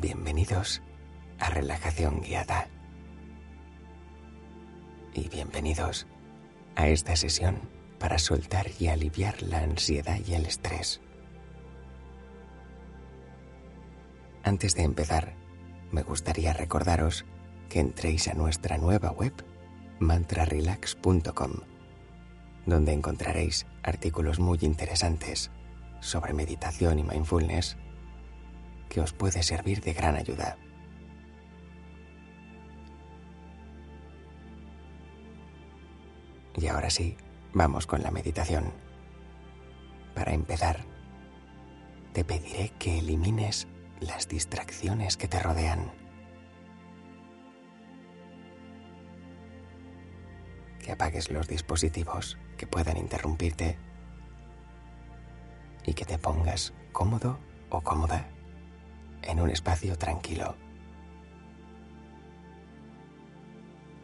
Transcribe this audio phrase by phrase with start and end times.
[0.00, 0.80] Bienvenidos
[1.40, 2.68] a Relajación Guiada.
[5.12, 6.06] Y bienvenidos
[6.76, 7.58] a esta sesión
[7.98, 11.00] para soltar y aliviar la ansiedad y el estrés.
[14.44, 15.34] Antes de empezar,
[15.90, 17.24] me gustaría recordaros
[17.68, 19.32] que entréis a nuestra nueva web,
[19.98, 21.52] mantrarelax.com,
[22.66, 25.50] donde encontraréis artículos muy interesantes
[25.98, 27.76] sobre meditación y mindfulness
[28.88, 30.56] que os puede servir de gran ayuda.
[36.56, 37.16] Y ahora sí,
[37.52, 38.72] vamos con la meditación.
[40.14, 40.84] Para empezar,
[42.12, 43.68] te pediré que elimines
[44.00, 45.92] las distracciones que te rodean.
[50.80, 53.78] Que apagues los dispositivos que puedan interrumpirte
[55.86, 57.38] y que te pongas cómodo
[57.70, 58.28] o cómoda
[59.28, 60.56] en un espacio tranquilo.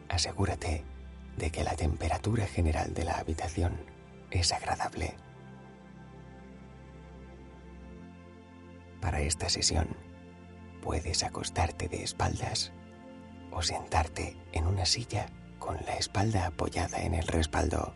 [0.07, 0.85] Asegúrate
[1.35, 3.73] de que la temperatura general de la habitación
[4.31, 5.15] es agradable.
[9.01, 9.87] Para esta sesión
[10.81, 12.71] puedes acostarte de espaldas
[13.51, 15.25] o sentarte en una silla
[15.57, 17.95] con la espalda apoyada en el respaldo.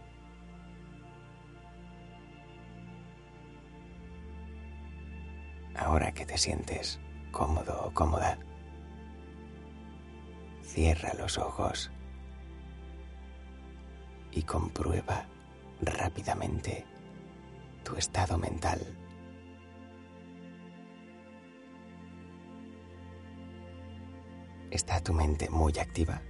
[5.75, 6.99] Ahora que te sientes
[7.31, 8.37] cómodo o cómoda,
[10.63, 11.91] cierra los ojos
[14.31, 15.25] y comprueba
[15.81, 16.85] rápidamente
[17.83, 18.79] tu estado mental.
[24.71, 26.21] ¿Está tu mente muy activa?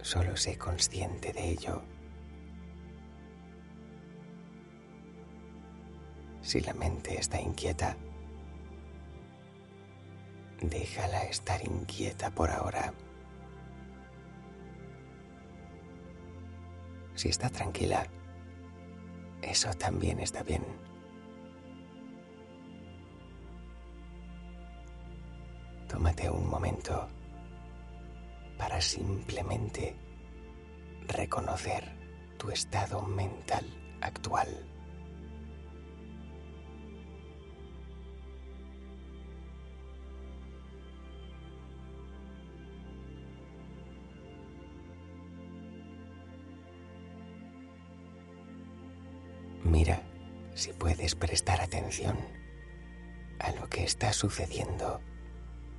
[0.00, 1.91] Solo sé consciente de ello.
[6.42, 7.96] Si la mente está inquieta,
[10.60, 12.92] déjala estar inquieta por ahora.
[17.14, 18.04] Si está tranquila,
[19.40, 20.64] eso también está bien.
[25.88, 27.08] Tómate un momento
[28.58, 29.94] para simplemente
[31.06, 31.84] reconocer
[32.36, 33.64] tu estado mental
[34.00, 34.71] actual.
[50.62, 52.16] Si puedes prestar atención
[53.40, 55.00] a lo que está sucediendo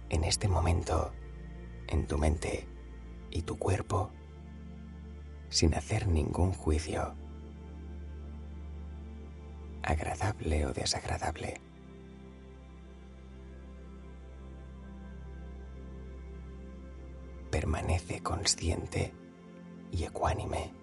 [0.09, 1.13] en este momento
[1.87, 2.67] en tu mente
[3.31, 4.11] y tu cuerpo
[5.47, 7.15] sin hacer ningún juicio,
[9.83, 11.61] agradable o desagradable.
[17.49, 19.13] Permanece consciente
[19.93, 20.73] y ecuánime,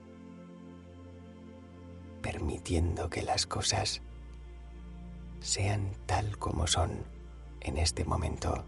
[2.22, 4.02] permitiendo que las cosas
[5.40, 7.04] sean tal como son
[7.60, 8.64] en este momento.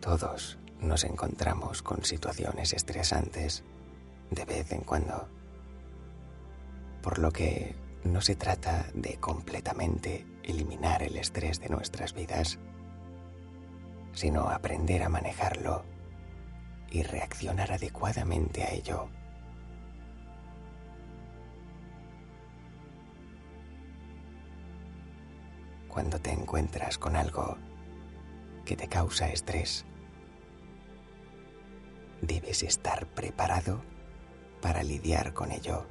[0.00, 3.64] Todos nos encontramos con situaciones estresantes
[4.30, 5.28] de vez en cuando,
[7.02, 7.74] por lo que
[8.04, 12.58] no se trata de completamente eliminar el estrés de nuestras vidas,
[14.12, 15.84] sino aprender a manejarlo
[16.94, 19.08] y reaccionar adecuadamente a ello.
[25.88, 27.58] Cuando te encuentras con algo
[28.64, 29.84] que te causa estrés,
[32.22, 33.82] debes estar preparado
[34.62, 35.88] para lidiar con ello.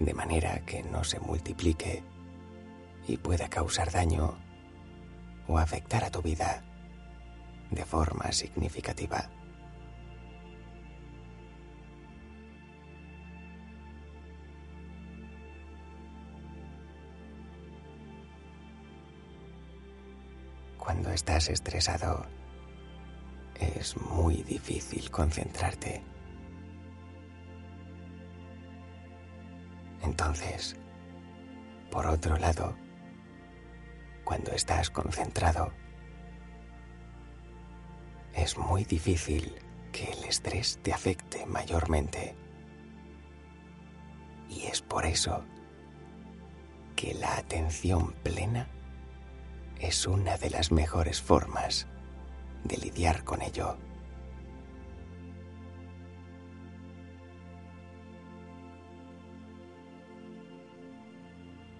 [0.00, 2.02] De manera que no se multiplique
[3.06, 4.38] y pueda causar daño
[5.46, 6.64] o afectar a tu vida
[7.72, 9.28] de forma significativa.
[20.78, 22.26] Cuando estás estresado,
[23.54, 26.02] es muy difícil concentrarte.
[30.02, 30.76] Entonces,
[31.90, 32.76] por otro lado,
[34.24, 35.72] cuando estás concentrado,
[38.34, 39.54] es muy difícil
[39.92, 42.34] que el estrés te afecte mayormente.
[44.48, 45.44] Y es por eso
[46.96, 48.68] que la atención plena
[49.80, 51.86] es una de las mejores formas
[52.64, 53.76] de lidiar con ello.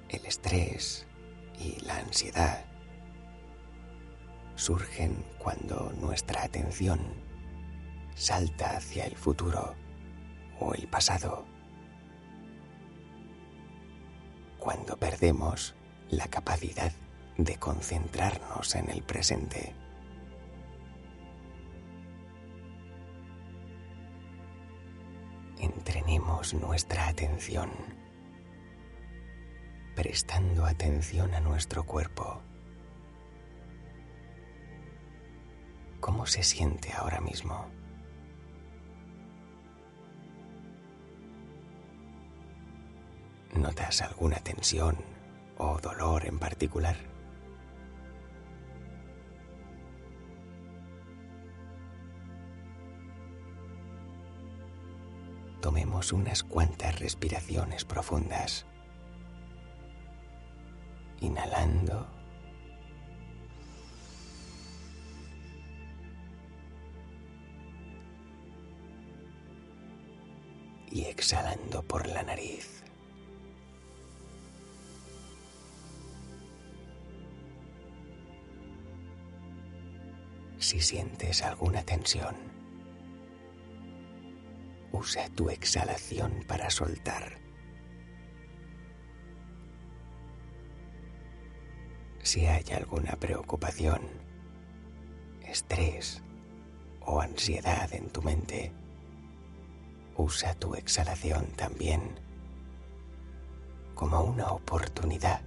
[0.08, 1.06] El estrés
[1.58, 2.71] y la ansiedad
[4.54, 7.00] surgen cuando nuestra atención
[8.14, 9.74] salta hacia el futuro
[10.60, 11.44] o el pasado,
[14.58, 15.74] cuando perdemos
[16.10, 16.92] la capacidad
[17.36, 19.74] de concentrarnos en el presente.
[25.58, 27.70] Entrenemos nuestra atención,
[29.94, 32.42] prestando atención a nuestro cuerpo.
[36.02, 37.64] ¿Cómo se siente ahora mismo?
[43.54, 44.96] ¿Notas alguna tensión
[45.58, 46.96] o dolor en particular?
[55.60, 58.66] Tomemos unas cuantas respiraciones profundas.
[61.20, 62.21] Inhalando
[70.92, 72.82] y exhalando por la nariz.
[80.58, 82.36] Si sientes alguna tensión,
[84.92, 87.38] usa tu exhalación para soltar.
[92.22, 94.02] Si hay alguna preocupación,
[95.44, 96.22] estrés
[97.00, 98.72] o ansiedad en tu mente,
[100.16, 102.20] Usa tu exhalación también
[103.94, 105.40] como una oportunidad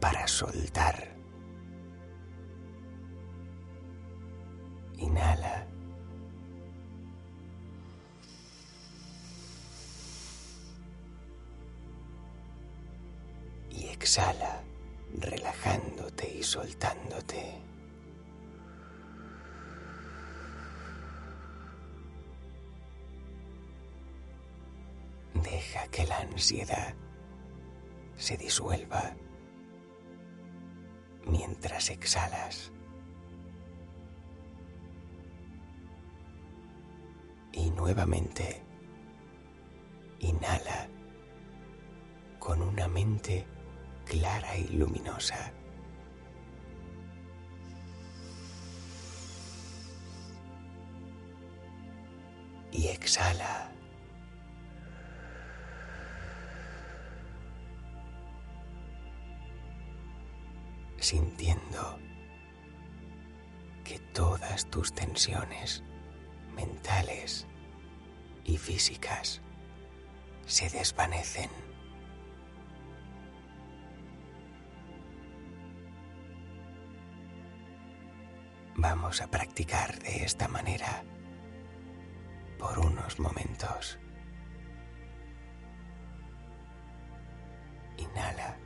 [0.00, 1.14] para soltar.
[4.98, 5.66] Inhala.
[13.70, 14.62] Y exhala,
[15.18, 17.65] relajándote y soltándote.
[25.42, 26.94] Deja que la ansiedad
[28.16, 29.14] se disuelva
[31.26, 32.72] mientras exhalas.
[37.52, 38.62] Y nuevamente
[40.20, 40.88] inhala
[42.38, 43.46] con una mente
[44.04, 45.52] clara y luminosa.
[52.72, 53.75] Y exhala
[60.98, 61.98] sintiendo
[63.84, 65.84] que todas tus tensiones
[66.54, 67.46] mentales
[68.44, 69.42] y físicas
[70.46, 71.50] se desvanecen.
[78.76, 81.02] Vamos a practicar de esta manera
[82.58, 83.98] por unos momentos.
[87.96, 88.65] Inhala.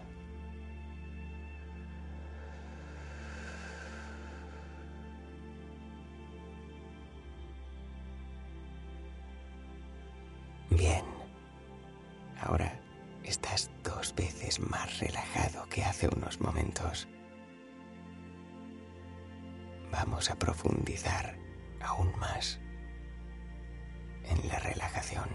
[20.29, 21.35] A profundizar
[21.81, 22.59] aún más
[24.23, 25.27] en la relajación.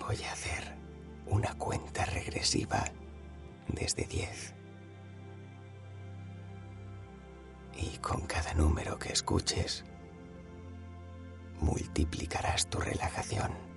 [0.00, 0.74] Voy a hacer
[1.26, 2.84] una cuenta regresiva
[3.68, 4.54] desde 10.
[7.76, 9.84] y con cada número que escuches
[11.60, 13.67] multiplicarás tu relajación.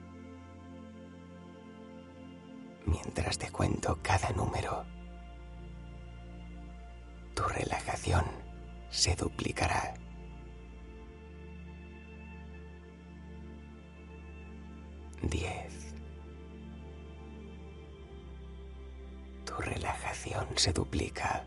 [2.91, 4.83] Mientras te cuento cada número,
[7.33, 8.25] tu relajación
[8.89, 9.93] se duplicará.
[15.21, 15.95] Diez.
[19.45, 21.45] Tu relajación se duplica.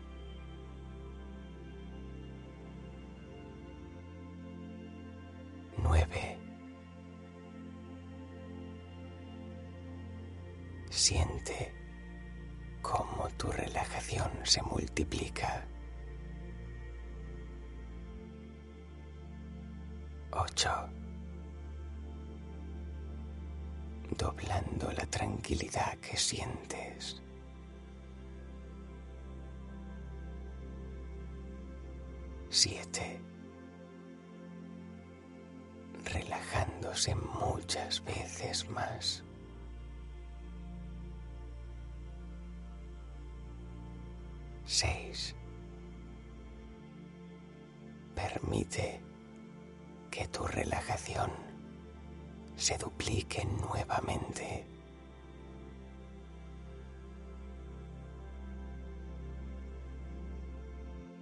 [53.35, 54.65] Duplique nuevamente.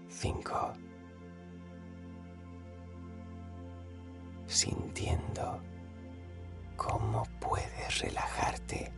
[0.10, 0.74] Cinco.
[4.48, 5.60] Sintiendo
[6.76, 8.92] cómo puedes relajarte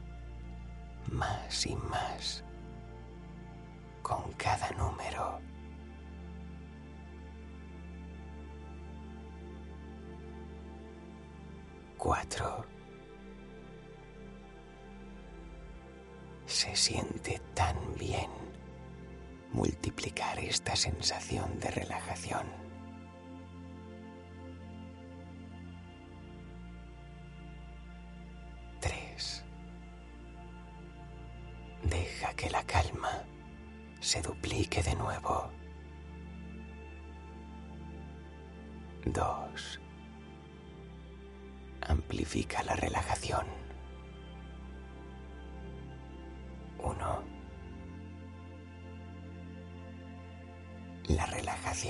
[1.11, 2.43] más y más
[4.01, 5.39] con cada número.
[11.97, 12.74] Cuatro.
[16.55, 18.29] Se siente tan bien
[19.51, 22.47] multiplicar esta sensación de relajación.
[28.79, 29.43] Tres.
[31.83, 33.25] Deja que la calma
[33.99, 35.51] se duplique de nuevo.
[39.07, 39.81] Dos.
[41.81, 43.64] Amplifica la relajación.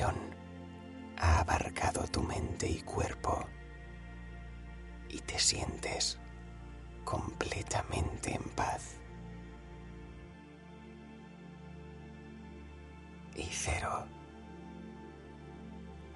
[0.02, 3.48] Ha abarcado tu mente y cuerpo
[5.10, 6.20] y te sientes
[7.04, 9.00] completamente en paz.
[13.36, 14.06] y cero.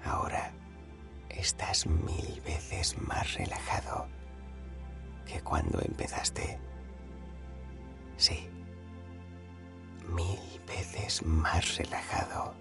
[0.04, 0.52] Ahora
[1.28, 4.08] estás mil veces más relajado
[5.26, 6.58] que cuando empezaste.
[8.16, 8.48] Sí,
[10.08, 12.54] mil veces más relajado.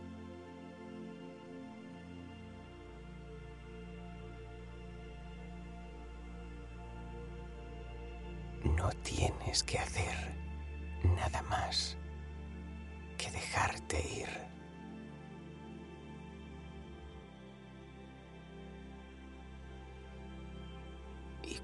[9.40, 10.16] Tienes que hacer
[11.16, 11.98] nada más
[13.18, 14.50] que dejarte ir.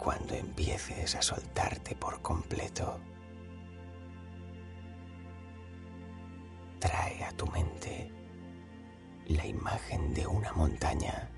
[0.06, 3.00] cuando empieces a soltarte por completo,
[6.78, 8.12] trae a tu mente
[9.26, 11.35] la imagen de una montaña.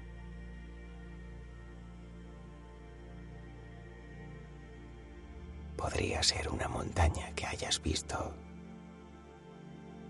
[5.77, 8.33] Podría ser una montaña que hayas visto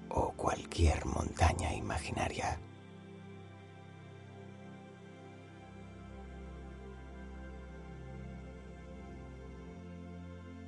[0.09, 2.59] o cualquier montaña imaginaria.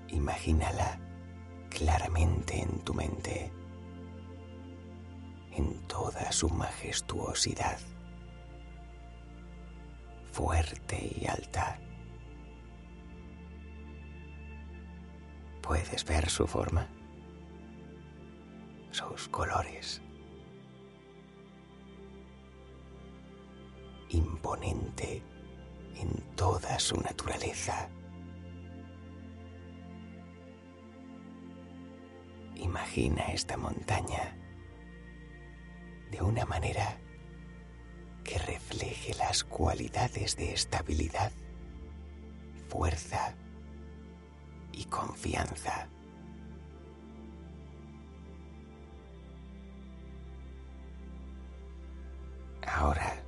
[0.09, 0.99] Imagínala
[1.69, 3.51] claramente en tu mente,
[5.51, 7.79] en toda su majestuosidad,
[10.31, 11.79] fuerte y alta.
[15.69, 16.87] ¿Puedes ver su forma?
[18.89, 20.01] Sus colores.
[24.09, 25.21] Imponente
[25.95, 27.87] en toda su naturaleza.
[32.55, 34.35] Imagina esta montaña
[36.09, 36.97] de una manera
[38.23, 41.31] que refleje las cualidades de estabilidad,
[42.69, 43.35] fuerza
[44.79, 45.89] y confianza.
[52.65, 53.21] Ahora,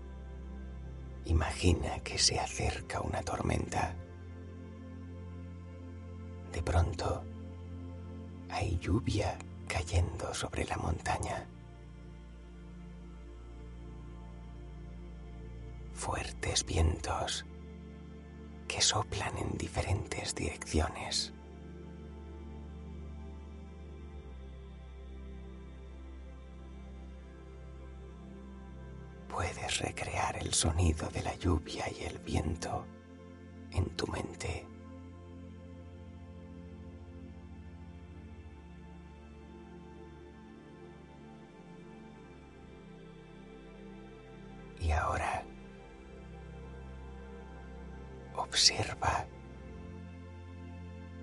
[1.26, 3.94] imagina que se acerca una tormenta.
[6.54, 7.22] De pronto,
[8.50, 11.50] hay lluvia cayendo sobre la montaña.
[15.94, 17.46] Fuertes vientos
[18.70, 21.34] que soplan en diferentes direcciones.
[29.42, 32.86] Puedes recrear el sonido de la lluvia y el viento
[33.72, 34.68] en tu mente.
[44.92, 45.44] ahora
[48.36, 49.26] observa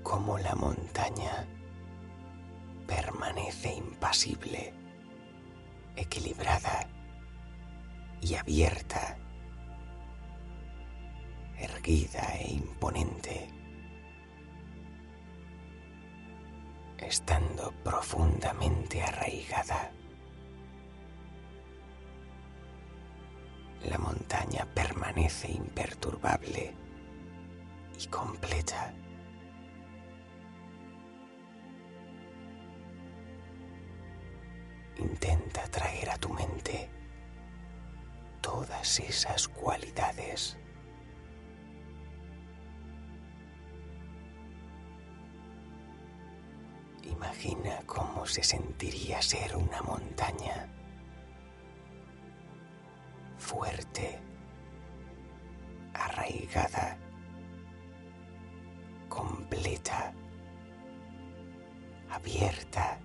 [0.03, 1.47] cómo la montaña
[2.89, 4.75] permanece impasible,
[5.95, 6.88] equilibrada
[8.29, 9.17] y abierta,
[11.57, 13.49] erguida e imponente,
[16.99, 19.91] estando profundamente arraigada.
[23.85, 26.75] La montaña permanece imperturbable
[27.99, 28.93] y completa.
[34.99, 36.98] Intenta traer a tu mente
[38.49, 40.57] todas esas cualidades.
[47.03, 50.67] Imagina cómo se sentiría ser una montaña
[53.37, 54.19] fuerte,
[55.93, 56.97] arraigada,
[59.11, 60.15] completa,
[62.09, 62.99] abierta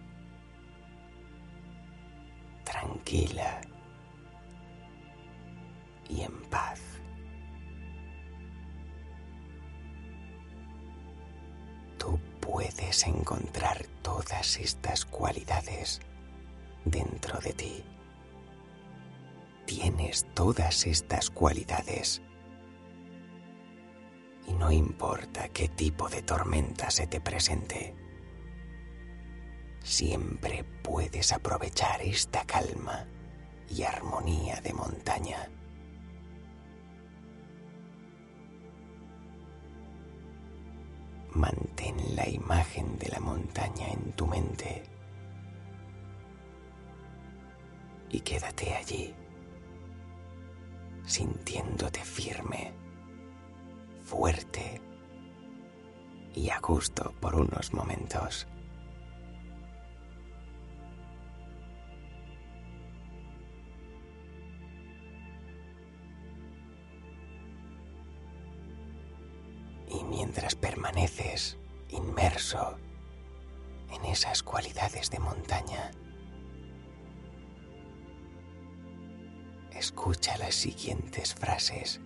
[2.63, 3.72] tranquila
[13.01, 15.99] encontrar todas estas cualidades
[16.85, 17.83] dentro de ti.
[19.65, 22.21] Tienes todas estas cualidades.
[24.47, 27.95] Y no importa qué tipo de tormenta se te presente
[29.83, 33.05] siempre puedes aprovechar esta calma
[33.69, 35.49] y armonía de montaña.
[41.35, 44.83] Mantén la imagen de la montaña en tu mente
[48.11, 49.15] y quédate allí,
[51.05, 52.71] sintiéndote firme,
[54.03, 54.79] fuerte
[56.35, 58.47] y a gusto por unos momentos.
[70.23, 71.57] Mientras permaneces
[71.89, 72.77] inmerso
[73.91, 75.91] en esas cualidades de montaña,
[79.73, 81.99] escucha las siguientes frases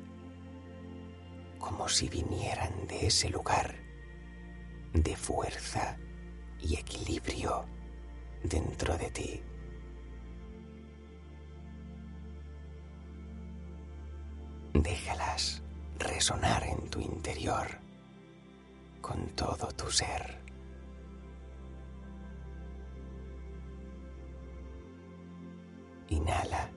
[1.60, 3.75] como si vinieran de ese lugar
[4.93, 5.99] de fuerza
[6.60, 7.65] y equilibrio
[8.41, 9.43] dentro de ti.
[14.73, 15.62] Déjalas
[15.99, 17.86] resonar en tu interior
[19.08, 20.38] con todo tu ser.
[26.10, 26.70] Inhala,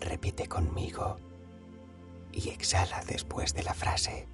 [0.00, 1.16] repite conmigo
[2.32, 4.26] y exhala después de la frase.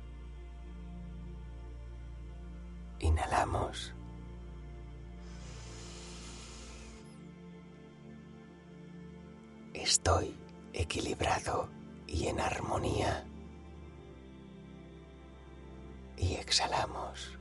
[3.00, 3.92] Inhalamos.
[9.74, 10.34] Estoy
[10.72, 11.68] equilibrado
[12.06, 13.26] y en armonía
[16.16, 17.38] y exhalamos.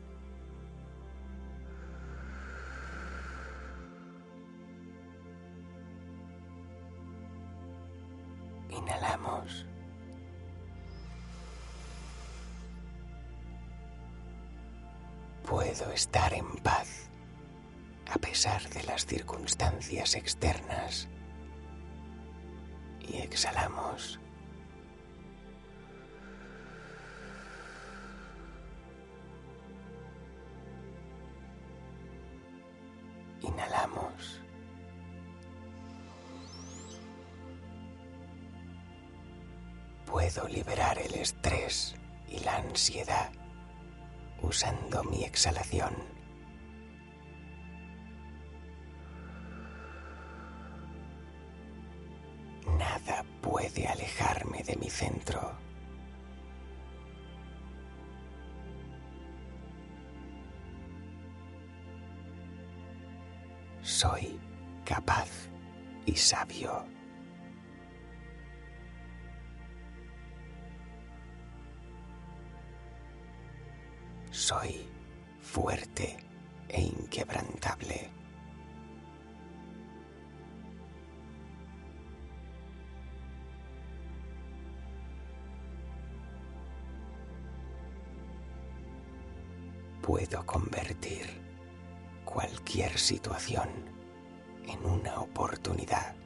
[8.70, 9.66] Inhalamos.
[15.44, 17.10] Puedo estar en paz
[18.12, 21.08] a pesar de las circunstancias externas.
[23.08, 24.20] Y exhalamos.
[40.36, 41.96] Puedo liberar el estrés
[42.28, 43.32] y la ansiedad
[44.42, 45.96] usando mi exhalación.
[52.78, 55.58] Nada puede alejarme de mi centro.
[63.82, 64.38] soy
[64.84, 65.30] capaz
[66.06, 66.95] y sabio.
[74.46, 74.88] Soy
[75.42, 76.18] fuerte
[76.70, 78.12] e inquebrantable.
[90.04, 91.26] Puedo convertir
[92.24, 93.68] cualquier situación
[94.68, 96.25] en una oportunidad.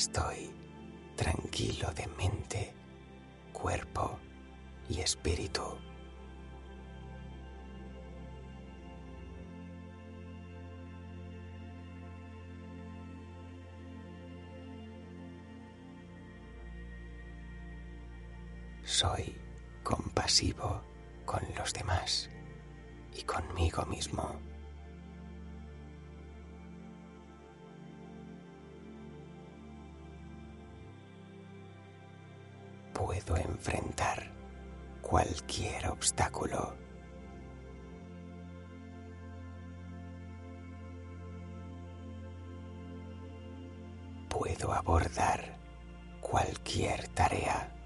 [0.00, 0.50] Estoy
[1.14, 2.74] tranquilo de mente,
[3.52, 4.18] cuerpo
[4.88, 5.60] y espíritu.
[33.60, 34.32] Enfrentar
[35.02, 36.74] cualquier obstáculo.
[44.30, 45.58] Puedo abordar
[46.22, 47.76] cualquier tarea.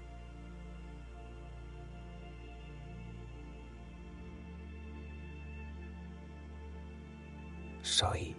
[7.81, 8.35] soy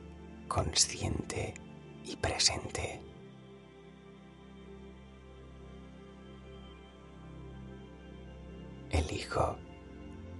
[0.49, 1.55] consciente
[2.05, 3.01] y presente.
[9.09, 9.57] Elijo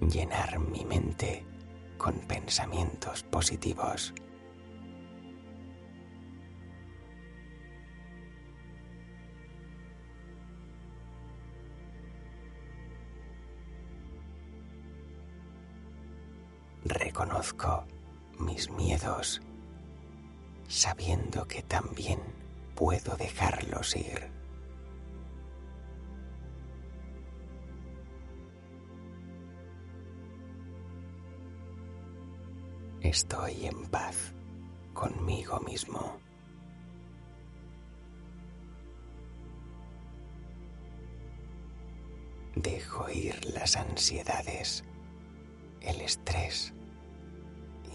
[0.01, 1.45] llenar mi mente
[1.97, 4.13] con pensamientos positivos.
[16.83, 17.85] Reconozco
[18.37, 19.41] mis miedos,
[20.67, 22.19] sabiendo que también
[22.75, 24.36] puedo dejarlos ir.
[33.07, 34.33] Estoy en paz
[34.93, 36.19] conmigo mismo.
[42.55, 44.83] Dejo ir las ansiedades,
[45.79, 46.73] el estrés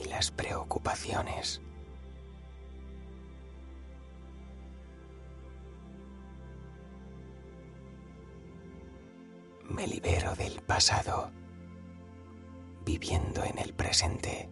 [0.03, 1.61] y las preocupaciones.
[9.69, 11.31] Me libero del pasado,
[12.87, 14.49] viviendo en el presente.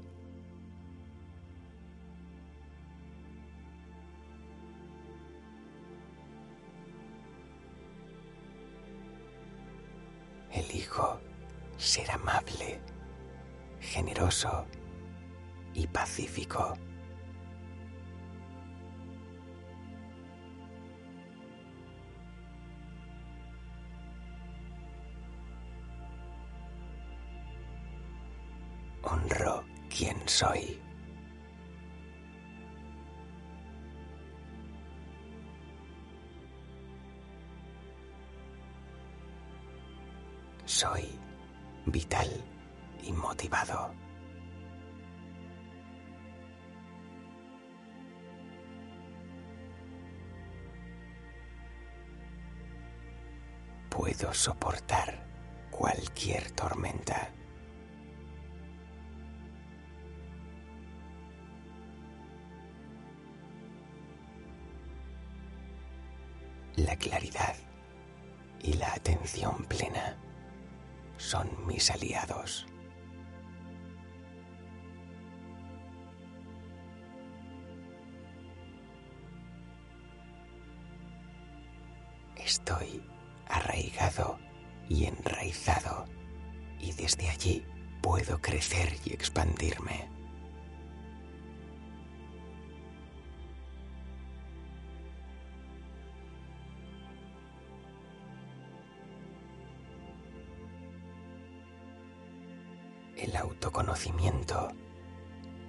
[11.80, 12.78] Ser amable,
[13.80, 14.66] generoso
[15.72, 16.74] y pacífico.
[29.02, 30.78] Honro quien soy.
[40.66, 41.19] Soy
[41.90, 42.28] vital
[43.02, 43.92] y motivado.
[54.00, 55.26] puedo soportar
[55.70, 57.30] cualquier tormenta.
[66.76, 67.54] La claridad
[68.62, 70.16] y la atención plena
[71.20, 72.66] son mis aliados.
[82.36, 83.02] Estoy
[83.46, 84.38] arraigado
[84.88, 86.06] y enraizado
[86.80, 87.66] y desde allí
[88.00, 90.19] puedo crecer y expandirme.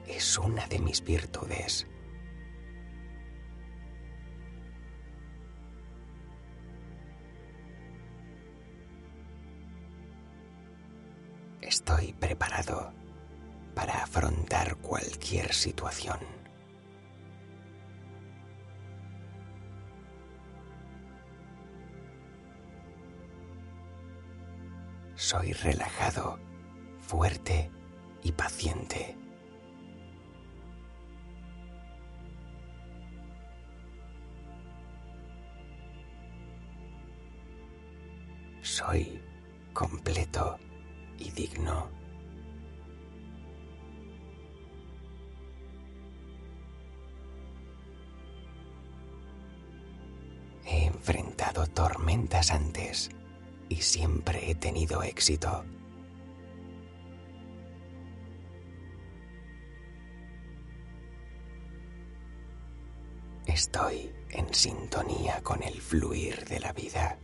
[0.07, 1.85] Es una de mis virtudes.
[11.61, 12.93] Estoy preparado
[13.75, 16.19] para afrontar cualquier situación.
[25.15, 26.39] Soy relajado,
[26.99, 27.69] fuerte
[28.23, 29.15] y paciente.
[38.62, 39.21] Soy
[39.73, 40.57] completo
[41.17, 41.89] y digno.
[50.65, 53.10] He enfrentado tormentas antes
[53.67, 55.65] y siempre he tenido éxito.
[64.53, 67.17] Sintonía con el fluir de la vida.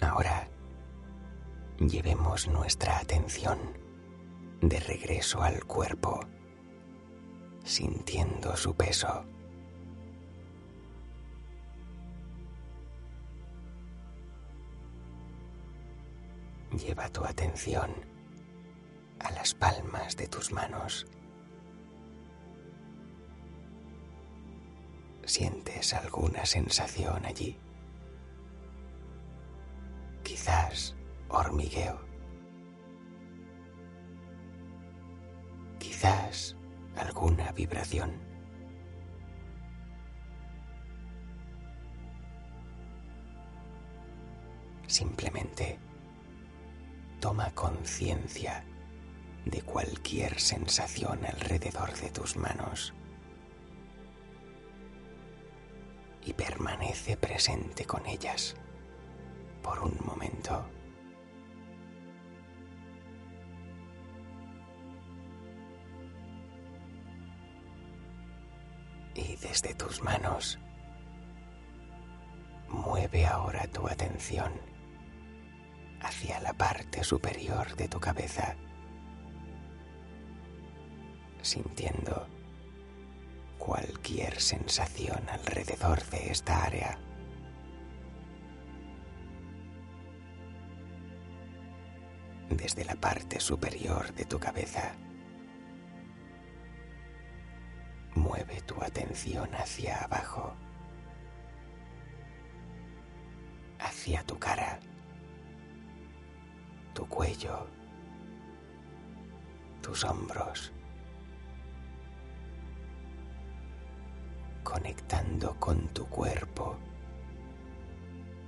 [0.00, 0.48] Ahora
[1.78, 3.58] llevemos nuestra atención
[4.60, 6.20] de regreso al cuerpo,
[7.64, 9.24] sintiendo su peso.
[16.78, 17.90] Lleva tu atención
[19.18, 21.06] a las palmas de tus manos.
[25.24, 27.58] ¿Sientes alguna sensación allí?
[30.22, 30.94] Quizás
[31.28, 32.00] hormigueo.
[35.80, 36.56] Quizás
[36.96, 38.12] alguna vibración.
[44.86, 45.87] Simplemente
[47.20, 48.64] toma conciencia
[49.44, 52.94] de cualquier sensación alrededor de tus manos
[56.24, 58.54] y permanece presente con ellas
[59.62, 60.64] por un momento.
[69.14, 70.58] Y desde tus manos,
[72.68, 74.67] mueve ahora tu atención
[76.00, 78.56] hacia la parte superior de tu cabeza,
[81.42, 82.26] sintiendo
[83.58, 86.98] cualquier sensación alrededor de esta área.
[92.50, 94.94] Desde la parte superior de tu cabeza,
[98.14, 100.54] mueve tu atención hacia abajo,
[103.78, 104.80] hacia tu cara
[106.98, 107.64] tu cuello,
[109.80, 110.72] tus hombros,
[114.64, 116.76] conectando con tu cuerpo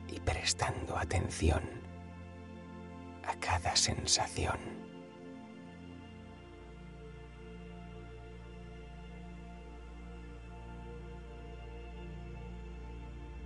[0.08, 1.62] y prestando atención
[3.24, 4.58] a cada sensación.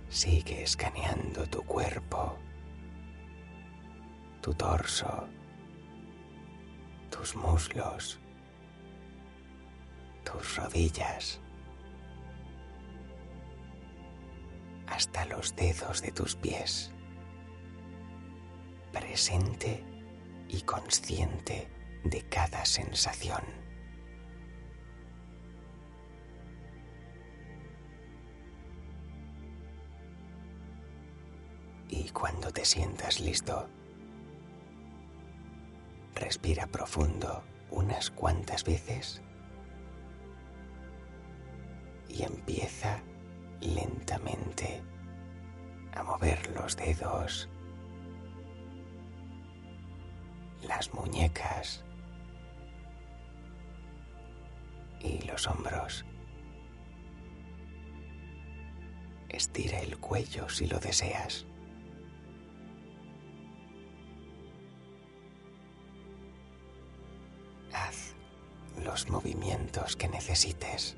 [0.09, 2.39] Sigue escaneando tu cuerpo
[4.45, 5.27] tu torso,
[7.09, 8.19] tus muslos,
[10.23, 11.41] tus rodillas,
[14.85, 16.93] hasta los dedos de tus pies,
[18.93, 19.83] presente
[20.47, 21.67] y consciente
[22.03, 23.43] de cada sensación.
[31.89, 33.67] Y cuando te sientas listo,
[36.15, 39.21] Respira profundo unas cuantas veces
[42.07, 43.01] y empieza
[43.59, 44.81] lentamente
[45.93, 47.49] a mover los dedos,
[50.61, 51.83] las muñecas
[55.01, 56.05] y los hombros.
[59.27, 61.45] Estira el cuello si lo deseas.
[68.95, 70.95] Los movimientos que necesites.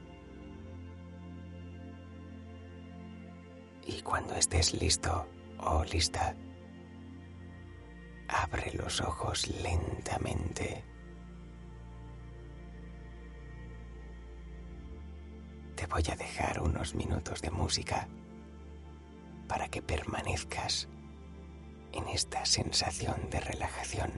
[3.87, 5.25] Y cuando estés listo
[5.57, 6.35] o lista,
[8.27, 10.85] abre los ojos lentamente.
[15.75, 18.07] Te voy a dejar unos minutos de música
[19.47, 20.87] para que permanezcas
[21.93, 24.11] en esta sensación de relajación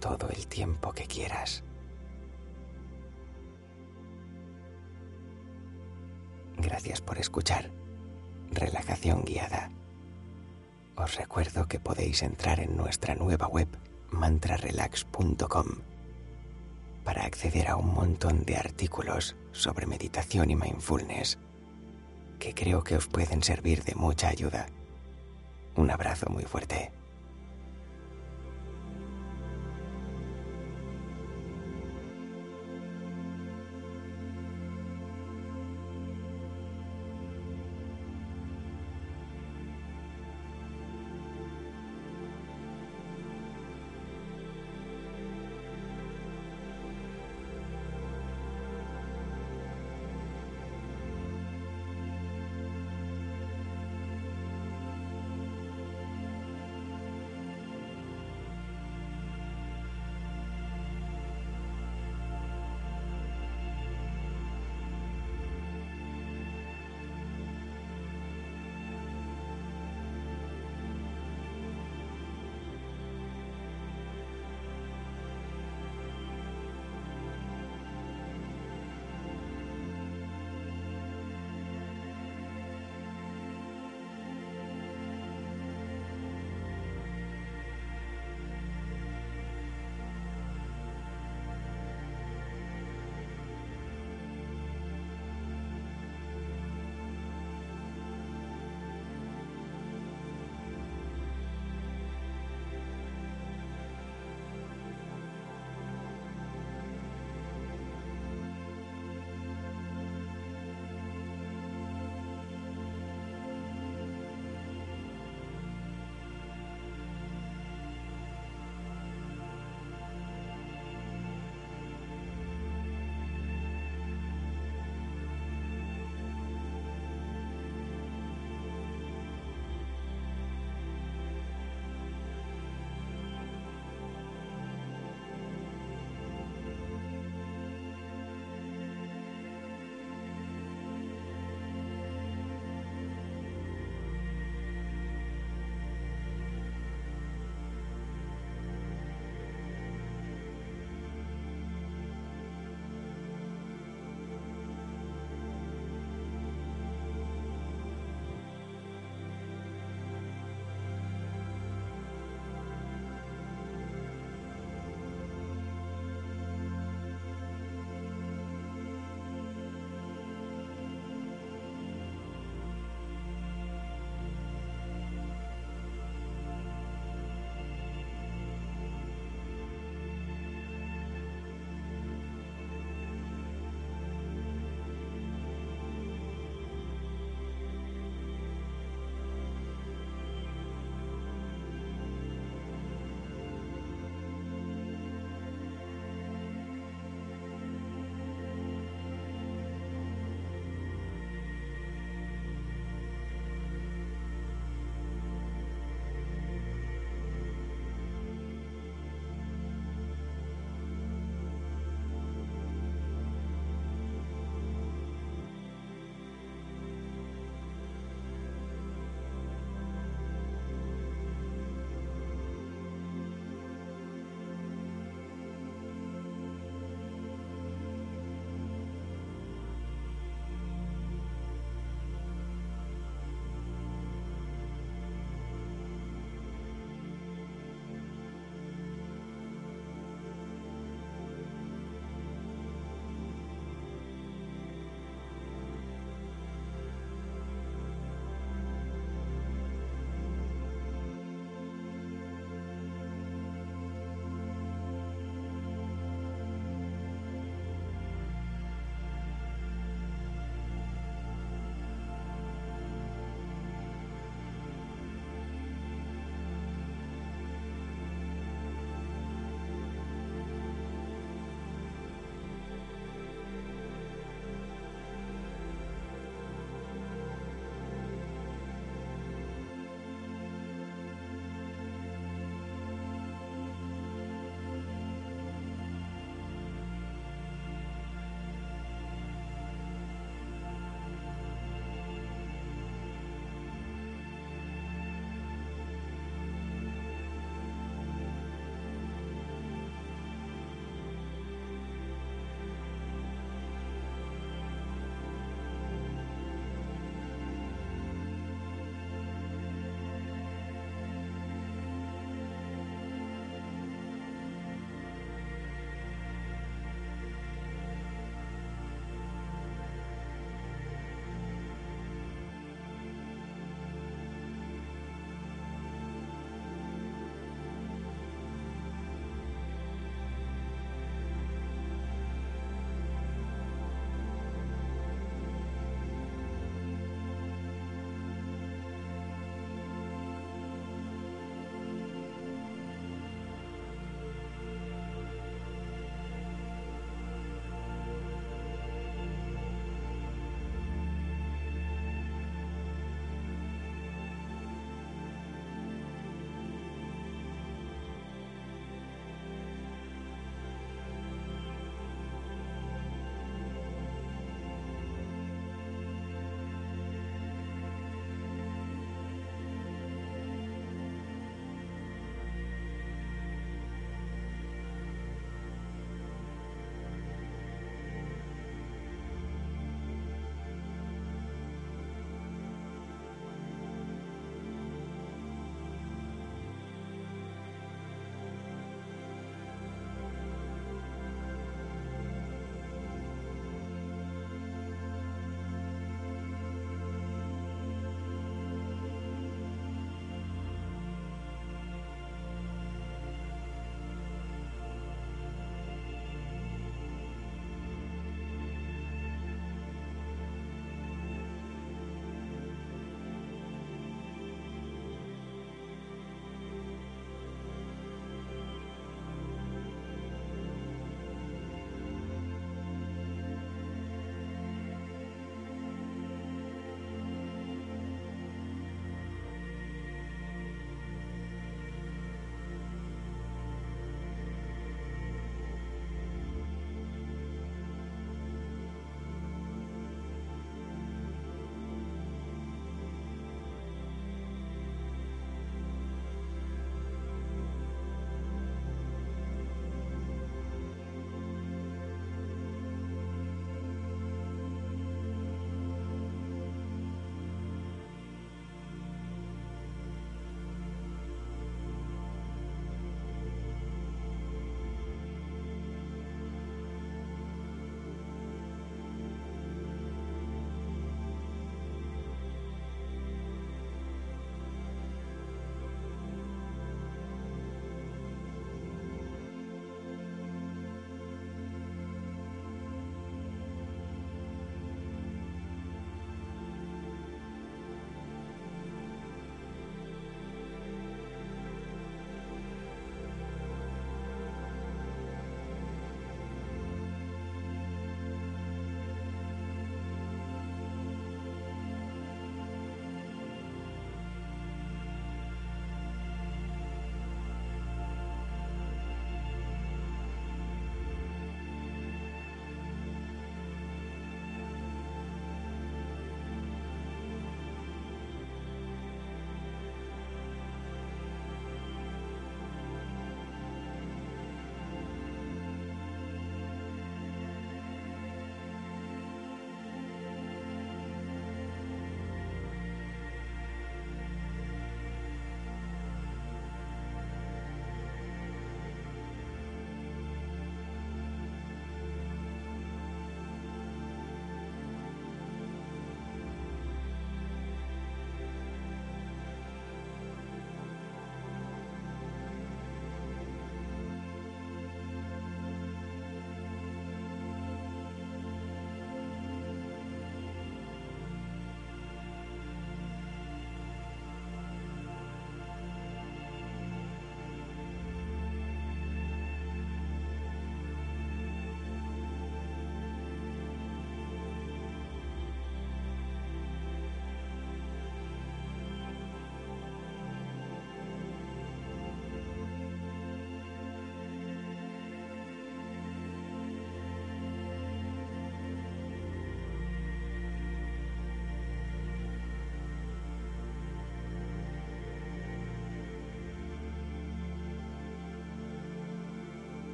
[0.00, 1.62] todo el tiempo que quieras.
[6.64, 7.70] Gracias por escuchar.
[8.50, 9.70] Relajación guiada.
[10.96, 13.68] Os recuerdo que podéis entrar en nuestra nueva web
[14.10, 15.66] mantrarelax.com
[17.04, 21.38] para acceder a un montón de artículos sobre meditación y mindfulness
[22.38, 24.66] que creo que os pueden servir de mucha ayuda.
[25.76, 26.92] Un abrazo muy fuerte.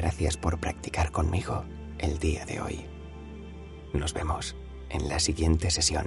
[0.00, 1.62] Gracias por practicar conmigo
[1.98, 2.86] el día de hoy.
[3.92, 4.56] Nos vemos
[4.88, 6.06] en la siguiente sesión.